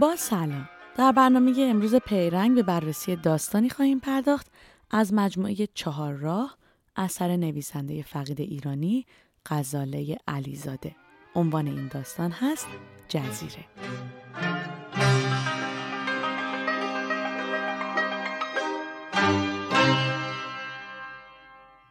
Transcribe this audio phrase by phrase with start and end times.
[0.00, 4.46] با سلام در برنامه امروز پیرنگ به بررسی داستانی خواهیم پرداخت
[4.90, 6.56] از مجموعه چهار راه
[6.96, 9.06] اثر نویسنده فقید ایرانی
[9.46, 10.96] غزاله علیزاده
[11.34, 12.66] عنوان این داستان هست
[13.08, 13.64] جزیره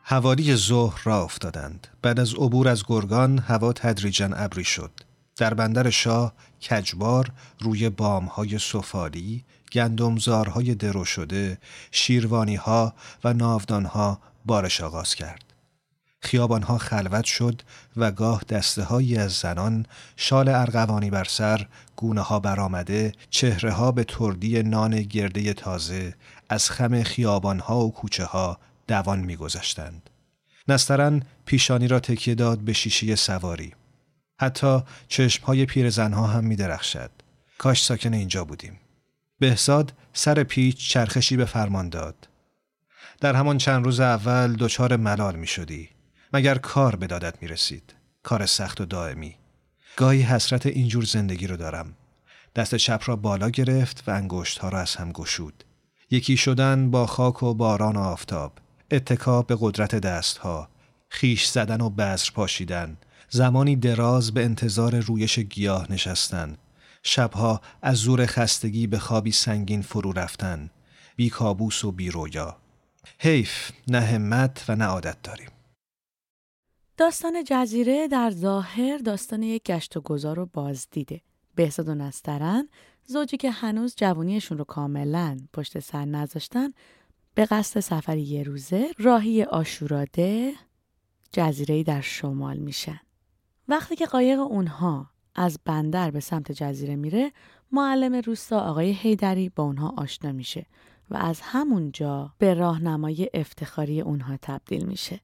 [0.04, 1.88] حوالی ظهر را افتادند.
[2.02, 4.92] بعد از عبور از گرگان هوا تدریجا ابری شد.
[5.38, 6.34] در بندر شاه
[6.70, 11.58] کجبار روی بامهای سفالی، گندمزارهای درو شده،
[11.92, 15.54] شیروانیها و ناودانها بارش آغاز کرد.
[16.20, 17.62] خیابانها خلوت شد
[17.98, 19.86] و گاه دسته هایی از زنان
[20.18, 26.14] شال ارغوانی بر سر گونه ها برآمده چهره ها به تردی نان گرده تازه
[26.50, 30.10] از خم خیابانها و کوچه ها دوان میگذشتند.
[30.68, 33.74] نسترن پیشانی را تکیه داد به شیشه سواری.
[34.40, 37.12] حتی چشمهای پیرزنها هم می درخشد.
[37.58, 38.80] کاش ساکن اینجا بودیم.
[39.40, 42.28] بهزاد سر پیچ چرخشی به فرمان داد.
[43.22, 45.90] در همان چند روز اول دچار ملال می شدی.
[46.34, 47.94] مگر کار به دادت می رسید.
[48.24, 49.36] کار سخت و دائمی.
[49.96, 51.94] گاهی حسرت اینجور زندگی رو دارم.
[52.56, 55.64] دست چپ را بالا گرفت و انگشت ها را از هم گشود.
[56.12, 58.54] یکی شدن با خاک و باران و آفتاب.
[58.92, 60.70] اتکا به قدرت دستها،
[61.10, 62.98] خیش زدن و بذر پاشیدن،
[63.36, 66.58] زمانی دراز به انتظار رویش گیاه نشستن،
[67.04, 70.70] شبها از زور خستگی به خوابی سنگین فرو رفتن،
[71.16, 72.58] بی کابوس و بی رویا.
[73.20, 75.50] حیف نه همت و نه عادت داریم.
[76.98, 81.22] داستان جزیره در ظاهر داستان یک گشت و گذار و بازدیده.
[81.56, 82.70] بهزاد و نسترن
[83.06, 86.70] زوجی که هنوز جوانیشون رو کاملا پشت سر نذاشتن
[87.36, 90.54] به قصد سفری یه روزه راهی آشوراده
[91.32, 93.00] جزیره در شمال میشن.
[93.68, 97.32] وقتی که قایق اونها از بندر به سمت جزیره میره
[97.72, 100.66] معلم روستا آقای هیدری با اونها آشنا میشه
[101.10, 105.20] و از همونجا به راهنمای افتخاری اونها تبدیل میشه.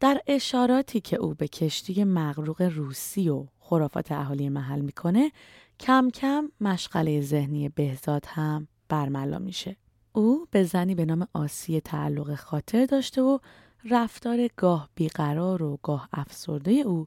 [0.00, 5.32] در اشاراتی که او به کشتی مغروق روسی و خرافات اهالی محل می‌کنه
[5.80, 9.76] کم کم مشغله ذهنی بهزاد هم برملا میشه.
[10.12, 13.38] او به زنی به نام آسی تعلق خاطر داشته و
[13.84, 17.06] رفتار گاه بیقرار و گاه افسرده او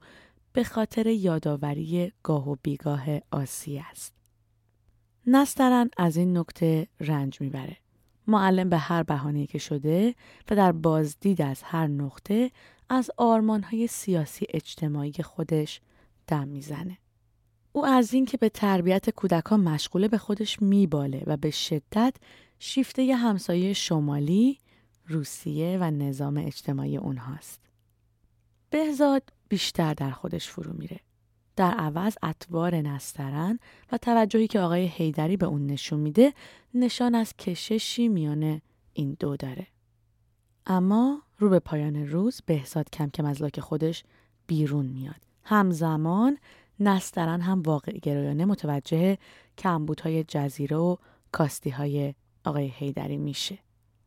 [0.54, 4.14] به خاطر یادآوری گاه و بیگاه آسی است.
[5.28, 7.78] نسترن از این نکته رنج می‌بره.
[8.28, 10.16] معلم به هر بهانه‌ای که شده
[10.50, 12.52] و در بازدید از هر نقطه
[12.90, 15.82] از آرمانهای سیاسی اجتماعی خودش
[16.28, 16.98] دم می‌زنه.
[17.72, 22.16] او از اینکه به تربیت کودکان مشغوله به خودش میباله و به شدت
[22.60, 24.60] شیفته همسایه شمالی،
[25.12, 27.60] روسیه و نظام اجتماعی اونهاست.
[28.70, 31.00] بهزاد بیشتر در خودش فرو میره.
[31.56, 33.60] در عوض اطوار نسترن
[33.92, 36.34] و توجهی که آقای هیدری به اون نشون میده
[36.74, 38.62] نشان از کششی میانه
[38.94, 39.68] این دو داره.
[40.66, 44.04] اما رو به پایان روز بهزاد کم کم از لاک خودش
[44.48, 45.22] بیرون میاد.
[45.44, 46.38] همزمان
[46.80, 49.18] نسترن هم واقع گرایانه متوجه
[49.58, 50.96] کمبودهای جزیره و
[51.32, 52.14] کاستی های
[52.46, 53.58] آقای هیدری میشه.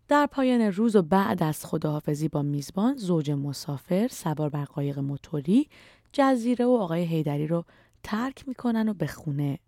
[0.09, 5.69] در پایان روز و بعد از خداحافظی با میزبان زوج مسافر سوار بر قایق موتوری
[6.13, 7.65] جزیره و آقای هیدری رو
[8.03, 9.59] ترک می‌کنن و به خونه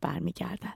[0.00, 0.74] برمیگردن.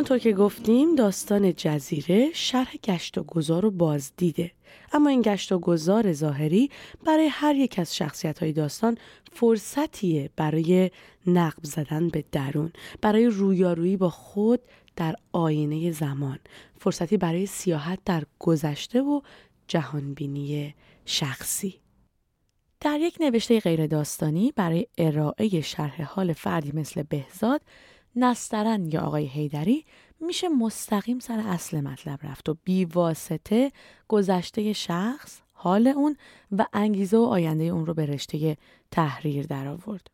[0.00, 4.50] همونطور که گفتیم داستان جزیره شرح گشت و گذار و بازدیده.
[4.92, 6.70] اما این گشت و گذار ظاهری
[7.06, 8.98] برای هر یک از شخصیت های داستان
[9.32, 10.90] فرصتیه برای
[11.26, 14.60] نقب زدن به درون برای رویارویی با خود
[14.96, 16.38] در آینه زمان.
[16.78, 19.20] فرصتی برای سیاحت در گذشته و
[19.68, 20.74] جهانبینی
[21.04, 21.80] شخصی.
[22.80, 27.60] در یک نوشته غیر داستانی برای ارائه شرح حال فردی مثل بهزاد
[28.16, 29.84] نسترن یا آقای هیدری
[30.20, 33.72] میشه مستقیم سر اصل مطلب رفت و بیواسطه
[34.08, 36.16] گذشته شخص حال اون
[36.52, 38.56] و انگیزه و آینده اون رو به رشته
[38.90, 40.06] تحریر در آورد.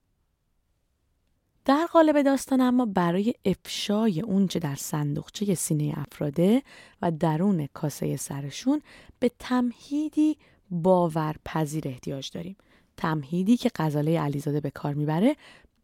[1.64, 6.62] در قالب داستان اما برای افشای اونچه در صندوقچه سینه افراده
[7.02, 8.82] و درون کاسه سرشون
[9.18, 10.38] به تمهیدی
[10.70, 12.56] باورپذیر احتیاج داریم.
[12.96, 15.36] تمهیدی که غزاله علیزاده به کار می‌بره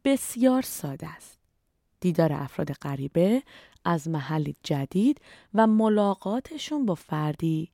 [0.04, 1.41] بسیار ساده است.
[2.02, 3.42] دیدار افراد غریبه
[3.84, 5.20] از محلی جدید
[5.54, 7.70] و ملاقاتشون با فردی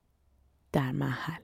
[0.71, 1.41] در محل.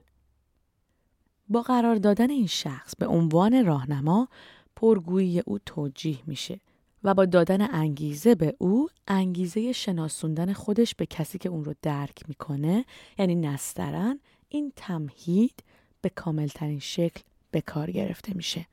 [1.48, 4.28] با قرار دادن این شخص به عنوان راهنما
[4.76, 6.60] پرگویی او توجیه میشه
[7.04, 12.28] و با دادن انگیزه به او انگیزه شناسوندن خودش به کسی که اون رو درک
[12.28, 12.84] می‌کنه
[13.18, 15.64] یعنی نسترن این تمهید
[16.00, 18.66] به کاملترین شکل به کار گرفته میشه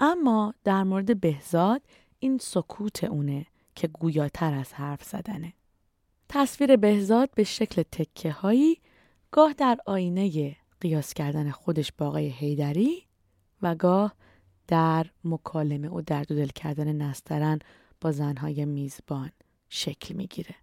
[0.00, 1.82] اما در مورد بهزاد
[2.18, 5.52] این سکوت اونه که گویاتر از حرف زدنه
[6.28, 8.80] تصویر بهزاد به شکل تکه هایی
[9.30, 13.02] گاه در آینه قیاس کردن خودش با آقای هیدری
[13.62, 14.14] و گاه
[14.66, 17.58] در مکالمه و درد و دل کردن نسترن
[18.00, 19.30] با زنهای میزبان
[19.68, 20.54] شکل می‌گیره.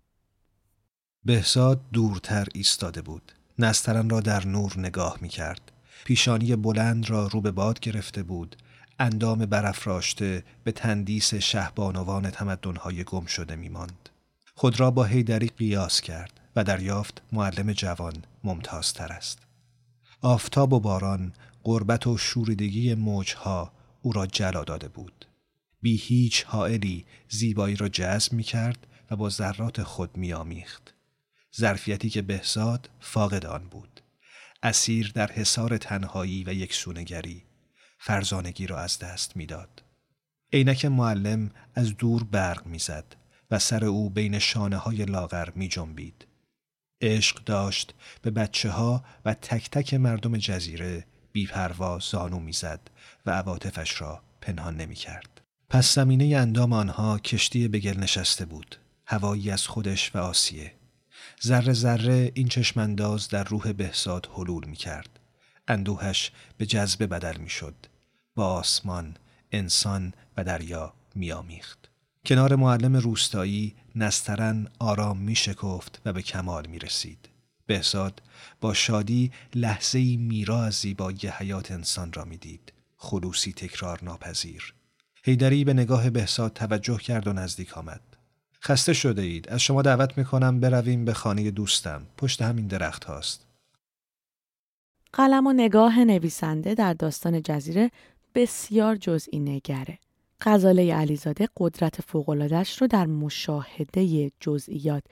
[1.25, 3.31] بهزاد دورتر ایستاده بود.
[3.59, 5.71] نسترن را در نور نگاه می کرد.
[6.05, 8.55] پیشانی بلند را رو به باد گرفته بود.
[8.99, 14.09] اندام برافراشته به تندیس شهبانوان تمدنهای گم شده می ماند.
[14.55, 18.13] خود را با هیدری قیاس کرد و دریافت معلم جوان
[18.43, 19.39] ممتازتر است.
[20.21, 21.33] آفتاب و باران،
[21.63, 23.71] قربت و شوریدگی موجها
[24.01, 25.25] او را جلا داده بود.
[25.81, 30.93] بی هیچ حائلی زیبایی را جذب می کرد و با ذرات خود می آمیخت.
[31.57, 34.01] ظرفیتی که بهزاد فاقد آن بود.
[34.63, 37.43] اسیر در حصار تنهایی و یک سونگری
[38.05, 39.83] فرزانگی را از دست می‌داد.
[40.53, 43.15] عینک معلم از دور برق می‌زد
[43.51, 46.27] و سر او بین شانه های لاغر می جنبید.
[47.01, 52.79] عشق داشت به بچه ها و تک تک مردم جزیره بیپروا زانو می‌زد
[53.25, 55.41] و عواطفش را پنهان نمی کرد.
[55.69, 58.75] پس زمینه اندام آنها کشتی به گل نشسته بود.
[59.07, 60.73] هوایی از خودش و آسیه.
[61.43, 65.19] ذره ذره این چشمانداز در روح بهزاد حلول می کرد.
[65.67, 67.75] اندوهش به جذبه بدل می شد.
[68.35, 69.17] با آسمان،
[69.51, 71.89] انسان و دریا میآمیخت.
[72.25, 77.29] کنار معلم روستایی نسترن آرام می شکفت و به کمال می رسید.
[77.65, 78.21] بهزاد
[78.61, 82.73] با شادی لحظه ای میرا از زیبایی حیات انسان را می‌دید.
[82.97, 84.73] خلوصی تکرار ناپذیر.
[85.23, 88.01] هیدری به نگاه بهزاد توجه کرد و نزدیک آمد.
[88.63, 89.49] خسته شده اید.
[89.49, 92.05] از شما دعوت می کنم برویم به خانه دوستم.
[92.17, 93.45] پشت همین درخت هاست.
[95.13, 97.91] قلم و نگاه نویسنده در داستان جزیره
[98.35, 99.99] بسیار جزئی نگره.
[100.41, 105.03] غزاله علیزاده قدرت فوق‌العاده‌اش رو در مشاهده جزئیات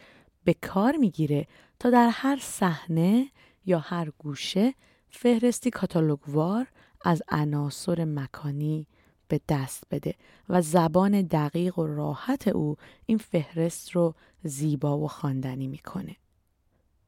[0.43, 1.47] به کار می‌گیره
[1.79, 3.27] تا در هر صحنه
[3.65, 4.73] یا هر گوشه
[5.09, 6.67] فهرستی کاتالوگوار
[7.05, 8.87] از عناصر مکانی
[9.27, 10.15] به دست بده
[10.49, 16.15] و زبان دقیق و راحت او این فهرست رو زیبا و خواندنی می‌کنه.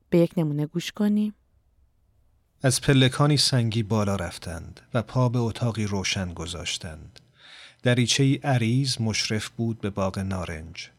[0.10, 1.36] به یک نمونه گوش کنیم.
[2.66, 7.20] از پلکانی سنگی بالا رفتند و پا به اتاقی روشن گذاشتند.
[7.84, 10.90] دریچه عریض مشرف بود به باغ نارنج.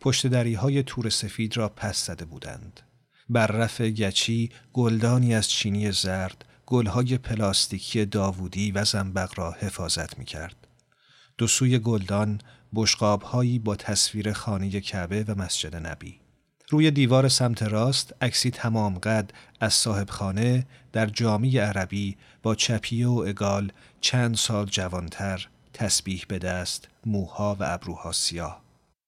[0.00, 2.80] پشت دریهای تور سفید را پس زده بودند.
[3.28, 10.24] بر رف گچی گلدانی از چینی زرد گلهای پلاستیکی داوودی و زنبق را حفاظت می
[10.24, 10.66] کرد.
[11.38, 12.40] دو سوی گلدان
[12.74, 16.19] بشقابهایی با تصویر خانه کعبه و مسجد نبی.
[16.72, 19.30] روی دیوار سمت راست عکسی تمام قد
[19.60, 26.38] از صاحب خانه در جامی عربی با چپیه و اگال چند سال جوانتر تسبیح به
[26.38, 28.62] دست موها و ابروها سیاه.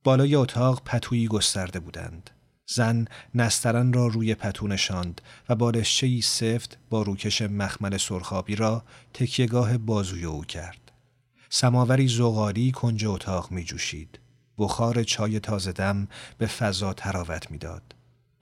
[0.05, 2.31] بالای اتاق پتویی گسترده بودند.
[2.67, 3.05] زن
[3.35, 8.83] نسترن را روی پتو نشاند و بالشچهای سفت با روکش مخمل سرخابی را
[9.15, 10.93] تکیهگاه بازوی او کرد.
[11.51, 14.19] سماوری زغالی کنج اتاق می جوشید.
[14.59, 17.83] بخار چای تازه دم به فضا تراوت می‌داد.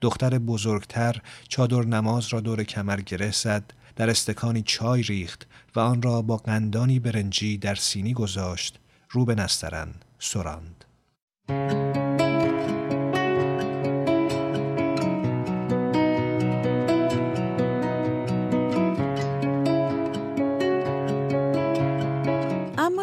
[0.01, 6.01] دختر بزرگتر چادر نماز را دور کمر گره زد در استکانی چای ریخت و آن
[6.01, 8.79] را با قندانی برنجی در سینی گذاشت
[9.11, 9.89] رو به نسترن
[10.19, 10.85] سراند.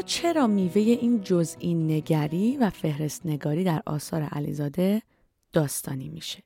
[0.09, 5.03] چرا میوه این جزئی نگری و فهرست نگاری در آثار علیزاده
[5.53, 6.43] داستانی میشه؟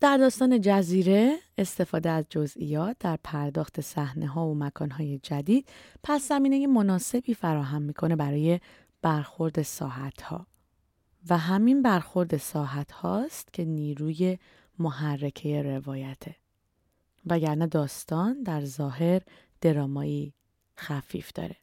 [0.00, 5.68] در داستان جزیره استفاده از جزئیات در پرداخت صحنه ها و مکان های جدید
[6.02, 8.60] پس زمینه مناسبی فراهم می‌کنه برای
[9.02, 10.46] برخورد ساحت ها
[11.30, 14.38] و همین برخورد ساحت هاست که نیروی
[14.78, 16.36] محرکه روایته.
[17.26, 19.22] وگرنه داستان در ظاهر
[19.60, 20.34] درامایی
[20.78, 21.56] خفیف داره.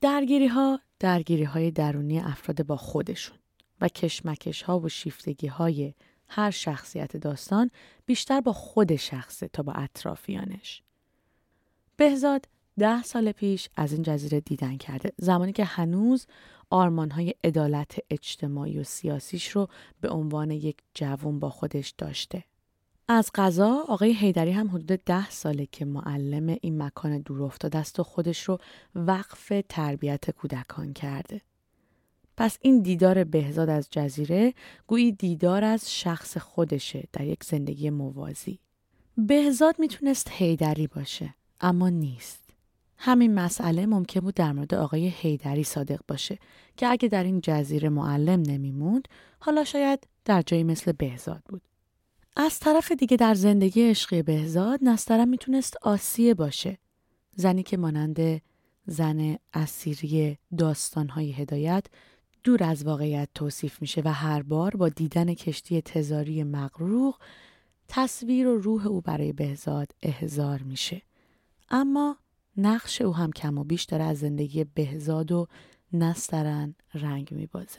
[0.00, 3.38] درگیری ها درگیری های درونی افراد با خودشون
[3.80, 5.94] و کشمکش ها و شیفتگی های
[6.28, 7.70] هر شخصیت داستان
[8.06, 10.82] بیشتر با خود شخصه تا با اطرافیانش.
[11.96, 16.26] بهزاد ده سال پیش از این جزیره دیدن کرده زمانی که هنوز
[16.70, 19.68] آرمانهای عدالت اجتماعی و سیاسیش رو
[20.00, 22.44] به عنوان یک جوون با خودش داشته.
[23.12, 28.00] از قضا آقای هیدری هم حدود ده ساله که معلم این مکان دور افتاده است
[28.00, 28.58] و خودش رو
[28.94, 31.40] وقف تربیت کودکان کرده.
[32.36, 34.54] پس این دیدار بهزاد از جزیره
[34.86, 38.58] گویی دیدار از شخص خودشه در یک زندگی موازی.
[39.16, 42.44] بهزاد می‌تونست هیدری باشه اما نیست.
[42.96, 46.38] همین مسئله ممکن بود در مورد آقای هیدری صادق باشه
[46.76, 49.08] که اگه در این جزیره معلم نمیموند
[49.40, 51.62] حالا شاید در جایی مثل بهزاد بود.
[52.36, 56.78] از طرف دیگه در زندگی عشقی بهزاد نسترم می‌تونست آسیه باشه.
[57.36, 58.42] زنی که مانند
[58.86, 61.86] زن اسیری داستانهای هدایت
[62.44, 67.16] دور از واقعیت توصیف میشه و هر بار با دیدن کشتی تزاری مغروق
[67.88, 71.02] تصویر و روح او برای بهزاد احضار میشه.
[71.70, 72.16] اما
[72.56, 75.46] نقش او هم کم و بیش داره از زندگی بهزاد و
[75.92, 77.78] نسترن رنگ میبازه.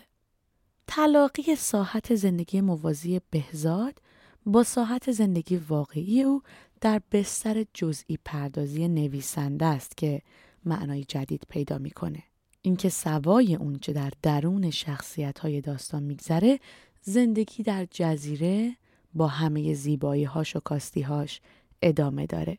[0.88, 4.02] تلاقی ساحت زندگی موازی بهزاد
[4.46, 6.42] با ساحت زندگی واقعی او
[6.82, 10.22] در بستر جزئی پردازی نویسنده است که
[10.66, 12.24] معنای جدید پیدا می‌کنه.
[12.62, 16.60] اینکه سوای اونچه در درون شخصیت های داستان میگذره
[17.02, 18.76] زندگی در جزیره
[19.14, 21.42] با همه زیبایی هاش و کاستی هاش
[21.82, 22.58] ادامه داره.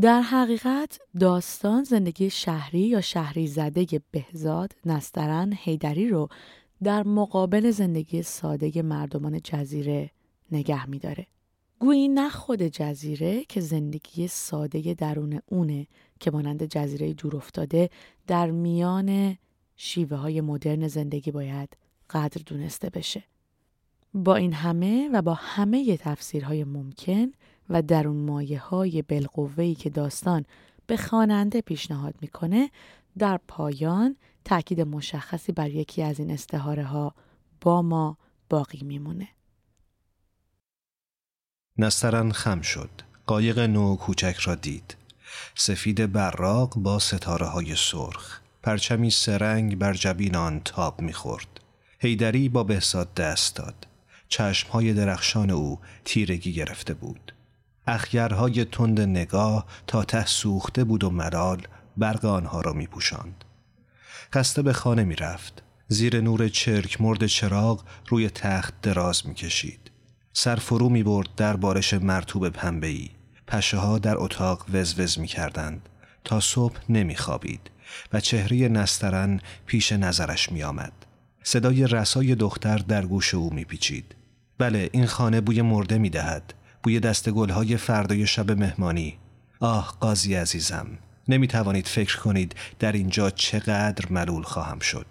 [0.00, 6.28] در حقیقت داستان زندگی شهری یا شهری زده بهزاد نسترن هیدری رو
[6.82, 10.10] در مقابل زندگی ساده مردمان جزیره
[10.52, 11.26] نگه میداره.
[11.78, 15.86] گویی نه خود جزیره که زندگی ساده درون اونه
[16.20, 17.90] که مانند جزیره دور افتاده
[18.26, 19.38] در میان
[19.76, 21.76] شیوه های مدرن زندگی باید
[22.10, 23.24] قدر دونسته بشه.
[24.14, 27.32] با این همه و با همه تفسیرهای ممکن
[27.68, 30.44] و در اون مایه های بلقوهی که داستان
[30.86, 32.70] به خواننده پیشنهاد می‌کنه
[33.18, 37.14] در پایان تاکید مشخصی بر یکی از این استحاره ها
[37.60, 38.16] با ما
[38.50, 39.28] باقی میمونه.
[41.78, 42.90] نسترن خم شد.
[43.26, 44.96] قایق نو کوچک را دید.
[45.54, 48.40] سفید براق با ستاره های سرخ.
[48.62, 51.60] پرچمی سرنگ بر جبین آن تاب می‌خورد.
[51.98, 53.86] هیدری با بهزاد دست داد.
[54.28, 57.34] چشمهای درخشان او تیرگی گرفته بود.
[57.86, 63.44] اخگرهای تند نگاه تا ته سوخته بود و مرال برق آنها را می پوشند.
[64.34, 65.62] خسته به خانه می رفت.
[65.88, 69.91] زیر نور چرک مرد چراغ روی تخت دراز می کشید.
[70.32, 73.10] سر فرو می برد در بارش مرتوب پنبهی.
[73.46, 75.88] پشه ها در اتاق وزوز می کردند.
[76.24, 77.70] تا صبح نمی خوابید
[78.12, 80.92] و چهره نسترن پیش نظرش می آمد.
[81.42, 84.14] صدای رسای دختر در گوش او می پیچید.
[84.58, 86.54] بله این خانه بوی مرده می دهد.
[86.82, 89.18] بوی دست گلهای فردای شب مهمانی
[89.60, 90.86] آه قاضی عزیزم
[91.28, 95.06] نمی توانید فکر کنید در اینجا چقدر ملول خواهم شد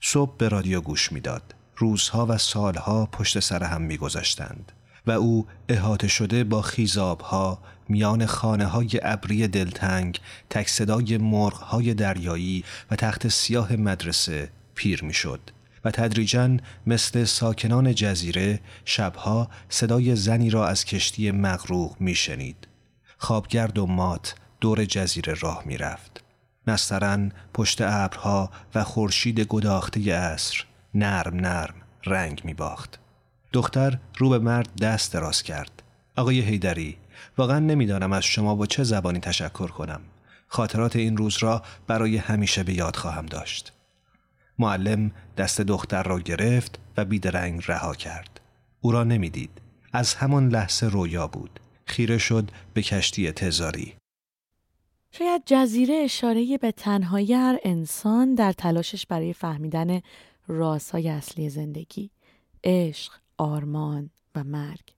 [0.00, 1.54] صبح به رادیو گوش می‌داد.
[1.80, 4.72] روزها و سالها پشت سر هم میگذشتند
[5.06, 10.20] و او احاطه شده با خیزابها میان خانه های ابری دلتنگ
[10.50, 15.40] تک صدای مرغ های دریایی و تخت سیاه مدرسه پیر می‌شد.
[15.84, 16.56] و تدریجا
[16.86, 22.68] مثل ساکنان جزیره شبها صدای زنی را از کشتی مغروق میشنید.
[23.18, 26.24] خوابگرد و مات دور جزیره راه می‌رفت.
[26.66, 32.98] نسترن پشت ابرها و خورشید گداخته عصر نرم نرم رنگ می باخت.
[33.52, 35.82] دختر رو به مرد دست دراز کرد.
[36.16, 36.96] آقای هیدری
[37.38, 40.00] واقعا نمی‌دانم از شما با چه زبانی تشکر کنم.
[40.48, 43.72] خاطرات این روز را برای همیشه به یاد خواهم داشت.
[44.58, 48.40] معلم دست دختر را گرفت و بیدرنگ رها کرد.
[48.80, 49.50] او را نمی‌دید.
[49.92, 51.60] از همان لحظه رویا بود.
[51.86, 53.94] خیره شد به کشتی تزاری.
[55.12, 60.00] شاید جزیره اشاره به تنهایی هر انسان در تلاشش برای فهمیدن
[60.50, 62.10] رازهای اصلی زندگی،
[62.64, 64.94] عشق، آرمان و مرگ.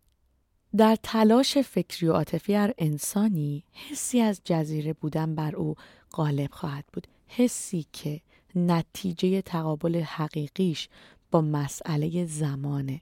[0.77, 5.75] در تلاش فکری و عاطفی هر انسانی حسی از جزیره بودن بر او
[6.13, 7.07] غالب خواهد بود.
[7.27, 8.21] حسی که
[8.55, 10.89] نتیجه تقابل حقیقیش
[11.31, 13.01] با مسئله زمانه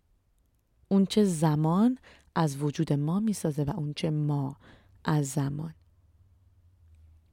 [0.89, 1.99] اونچه زمان
[2.35, 4.57] از وجود ما می‌سازه و اونچه ما
[5.05, 5.75] از زمان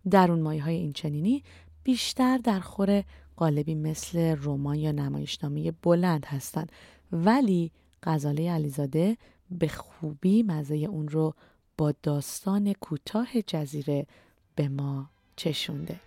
[0.10, 1.44] در اون مایه های این چنینی
[1.84, 3.04] بیشتر در خور
[3.38, 6.72] قالبی مثل رمان یا نمایشنامه بلند هستند.
[7.12, 7.72] ولی
[8.04, 9.18] غزاله علیزاده
[9.52, 11.34] به خوبی مزه اون رو
[11.78, 14.08] با داستان کوتاه جزیره
[14.56, 16.00] به ما چشونده.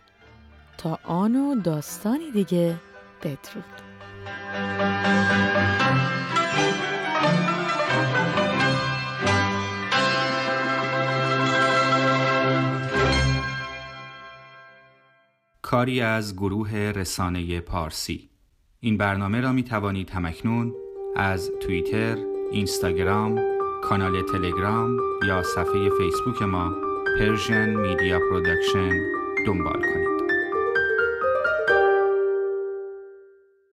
[0.79, 2.77] تا آن و داستانی دیگه
[3.23, 3.65] بدرود.
[15.81, 18.31] کاری از گروه رسانه پارسی.
[18.81, 20.75] این برنامه را می توانید هم‌اکنون
[21.17, 22.17] از توییتر،
[22.53, 23.41] اینستاگرام،
[23.83, 24.97] کانال تلگرام
[25.27, 26.75] یا صفحه فیسبوک ما
[27.19, 28.91] Persian Media Production
[29.47, 30.00] دنبال کنید.